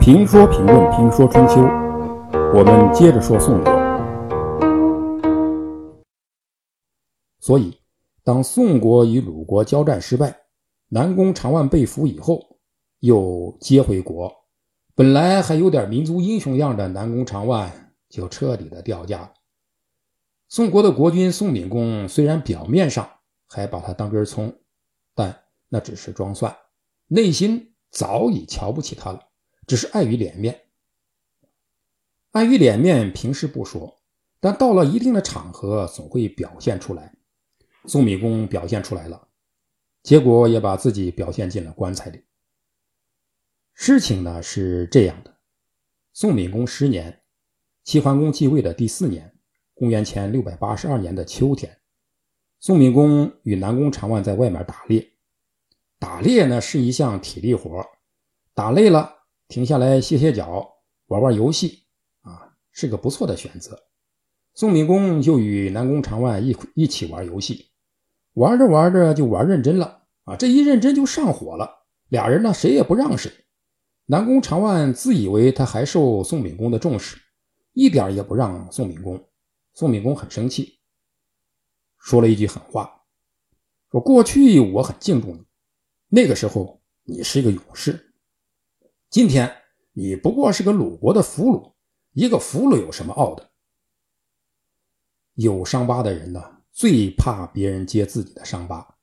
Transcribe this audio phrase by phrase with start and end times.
[0.00, 1.60] 评说评论评说春秋，
[2.52, 3.72] 我们接着说宋国。
[7.38, 7.78] 所以，
[8.24, 10.36] 当宋国与鲁国交战失败，
[10.88, 12.58] 南宫长万被俘以后，
[12.98, 14.32] 又接回国，
[14.96, 19.32] 本来还有点民族英雄样的南宫长万就彻底的掉价了。
[20.48, 23.08] 宋国的国君宋闵公虽然表面上
[23.48, 24.52] 还把他当根葱，
[25.14, 26.52] 但那只是装蒜，
[27.06, 29.20] 内心早已瞧不起他了，
[29.66, 30.62] 只是碍于脸面。
[32.32, 34.00] 碍于脸面，平时不说，
[34.40, 37.14] 但到了一定的场合，总会表现出来。
[37.86, 39.28] 宋闵公表现出来了，
[40.02, 42.24] 结果也把自己表现进了棺材里。
[43.74, 45.36] 事情呢是这样的：
[46.12, 47.22] 宋闵公十年，
[47.84, 49.30] 齐桓公继位的第四年。
[49.74, 51.80] 公元前六百八十二年的秋天，
[52.60, 55.14] 宋闵公与南宫长万在外面打猎。
[55.98, 57.84] 打猎呢是一项体力活，
[58.54, 59.21] 打累了
[59.52, 60.66] 停下来歇歇脚，
[61.08, 61.82] 玩玩游戏，
[62.22, 63.78] 啊，是个不错的选择。
[64.54, 67.68] 宋闵公就与南宫长万一一起玩游戏，
[68.32, 73.30] 玩着玩着就玩认真了，啊，这一认真就上火了，俩人呢谁也不让谁。
[74.06, 77.18] 南宫长万自以为他还受宋敏公的重视，
[77.74, 79.22] 一点也不让宋敏公。
[79.74, 80.78] 宋敏公很生气，
[81.98, 83.02] 说了一句狠话
[83.92, 85.44] ：“说过去我很敬重你，
[86.08, 88.11] 那个时候你是一个勇士。
[89.12, 89.58] 今天
[89.92, 91.74] 你不过是个鲁国的俘虏，
[92.14, 93.50] 一个俘虏有什么傲的？
[95.34, 98.96] 有伤疤的人呢，最怕别人揭自己的伤疤。”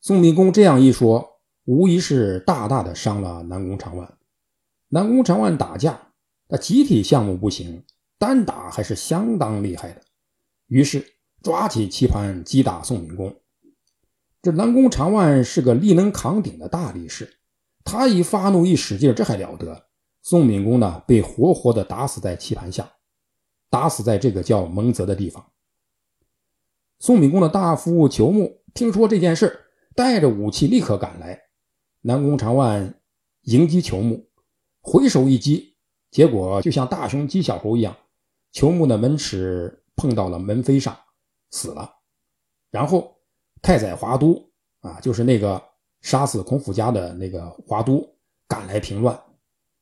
[0.00, 4.16] 宋明公这样一说，无疑是大大的伤了南宫长万。
[4.90, 6.12] 南宫长万打架，
[6.46, 7.84] 那集体项目不行。
[8.16, 10.02] 单打还是相当厉害的，
[10.68, 11.04] 于是
[11.42, 13.34] 抓起棋盘击打宋明公。
[14.40, 17.40] 这南宫长万是个力能扛鼎的大力士，
[17.84, 19.86] 他一发怒一使劲，这还了得！
[20.22, 22.90] 宋敏公呢，被活活的打死在棋盘下，
[23.68, 25.44] 打死在这个叫蒙泽的地方。
[26.98, 31.42] 宋敏公的大夫裘木听说这件事，带着武器立刻赶来。
[32.00, 33.00] 南宫长万
[33.42, 34.26] 迎击裘木，
[34.80, 35.76] 回手一击，
[36.10, 37.94] 结果就像大熊击小猴一样。
[38.50, 40.96] 裘木的门齿碰到了门扉上，
[41.50, 41.96] 死了。
[42.70, 43.16] 然后
[43.60, 45.62] 太宰华都啊，就是那个
[46.04, 48.06] 杀死孔府家的那个华都，
[48.46, 49.18] 赶来平乱，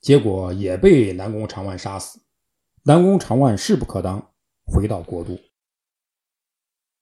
[0.00, 2.20] 结果也被南宫长万杀死。
[2.84, 4.30] 南宫长万势不可当，
[4.64, 5.36] 回到国都。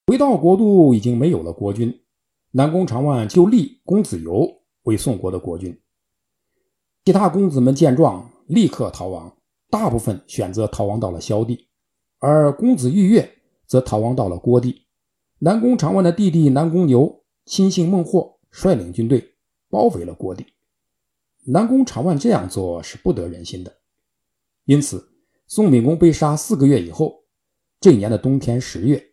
[0.06, 2.02] 回到国都已经没有了国君，
[2.52, 5.78] 南宫长万就立公子游为宋国的国君。
[7.04, 9.36] 其他公子们见状，立刻逃亡。
[9.68, 11.68] 大部分选择逃亡到了萧地，
[12.18, 13.30] 而公子玉月
[13.66, 14.86] 则逃亡到了郭地。
[15.40, 19.34] 南宫长万的弟弟南宫牛亲信孟获率领军队
[19.68, 20.46] 包围了郭地。
[21.44, 23.78] 南宫长万这样做是不得人心的，
[24.66, 25.12] 因此
[25.48, 27.24] 宋闵公被杀四个月以后，
[27.80, 29.04] 这年的冬天十月，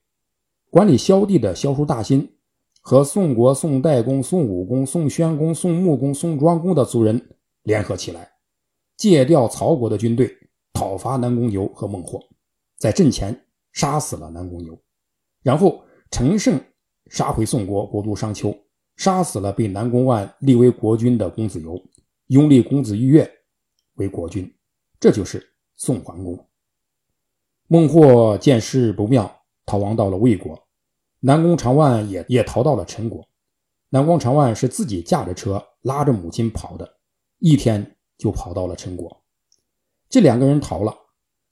[0.69, 2.35] 管理萧地的萧叔大辛
[2.81, 8.31] 和宋国宋代公、宋武公、宋宣公、宋穆公、宋庄公的族人联合起来，
[8.95, 10.35] 借调曹国的军队。
[10.71, 12.23] 讨伐南宫牛和孟获，
[12.77, 13.37] 在阵前
[13.73, 14.79] 杀死了南宫牛，
[15.41, 16.61] 然后乘胜
[17.09, 18.55] 杀回宋国国都商丘，
[18.99, 21.81] 杀死了被南宫万立为国君的公子游，
[22.27, 23.31] 拥立公子玉月
[23.93, 24.53] 为国君，
[24.99, 25.41] 这就是
[25.77, 26.37] 宋桓公。
[27.67, 30.67] 孟获见势不妙，逃亡到了魏国，
[31.21, 33.25] 南宫长万也也逃到了陈国。
[33.87, 36.97] 南宫长万是自己驾着车拉着母亲跑的，
[37.37, 39.23] 一天就跑到了陈国。
[40.09, 40.93] 这两个人逃了，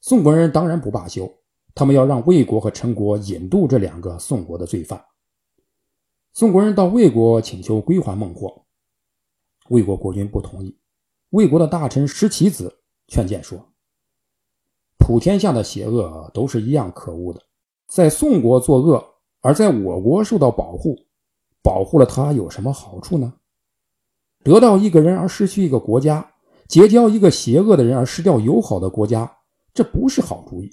[0.02, 1.26] 宋国人当然不罢休，
[1.74, 5.02] 他们要让魏国和陈国引渡这两个宋国的罪犯。
[6.38, 8.64] 宋国人到魏国请求归还孟获，
[9.70, 10.78] 魏国国君不同意。
[11.30, 12.78] 魏国的大臣石岐子
[13.08, 13.72] 劝谏说
[14.98, 17.42] ：“普天下的邪恶都是一样可恶的，
[17.88, 19.04] 在宋国作恶，
[19.40, 20.96] 而在我国受到保护，
[21.60, 23.34] 保护了他有什么好处呢？
[24.44, 26.34] 得到一个人而失去一个国家。”
[26.68, 29.38] 结交一个邪恶的人而失掉友好的国家，
[29.74, 30.70] 这不是好主意。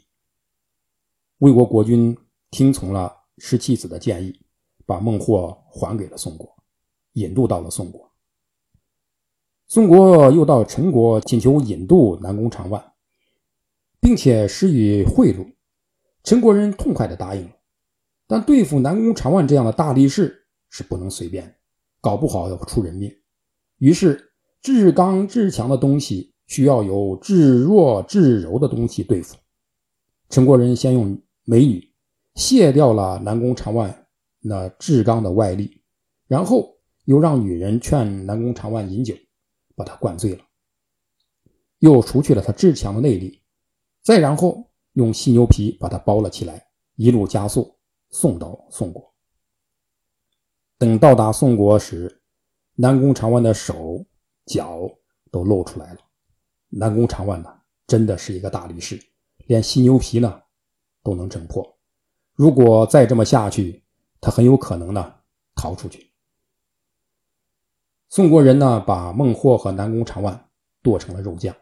[1.40, 2.16] 魏国国君
[2.52, 4.40] 听从了石弃子的建议，
[4.86, 6.56] 把孟获还给了宋国，
[7.14, 8.12] 引渡到了宋国。
[9.68, 12.94] 宋国又到陈国请求引渡南宫长万，
[14.00, 15.54] 并且施以贿赂。
[16.24, 17.52] 陈国人痛快地答应了，
[18.28, 21.56] 但对付南宫长万这样的大力士是不能随便，
[22.02, 23.12] 搞不好要出人命。
[23.78, 24.32] 于是。
[24.62, 29.36] 至刚至强的东西需要有至弱至柔的东西对付。
[30.28, 31.94] 陈国人先用美女
[32.34, 34.05] 卸掉了南宫长万
[34.48, 35.82] 那至刚的外力，
[36.28, 39.16] 然后又让女人劝南宫长万饮酒，
[39.76, 40.44] 把他灌醉了。
[41.80, 43.42] 又除去了他至强的内力，
[44.04, 47.76] 再然后用犀牛皮把他包了起来，一路加速
[48.12, 49.12] 送到宋国。
[50.78, 52.22] 等到达宋国时，
[52.76, 54.06] 南宫长万的手
[54.46, 54.88] 脚
[55.32, 56.00] 都露出来了。
[56.70, 57.50] 南宫长万呢，
[57.88, 59.02] 真的是一个大力士，
[59.48, 60.40] 连犀牛皮呢
[61.02, 61.66] 都能挣破。
[62.34, 63.85] 如果再这么下去，
[64.26, 65.18] 他很有可能呢
[65.54, 66.10] 逃出去。
[68.10, 70.50] 宋国人呢，把孟获和南宫长万
[70.82, 71.56] 剁成了肉酱。